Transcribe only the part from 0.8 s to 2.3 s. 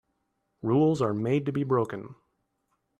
are made to be broken.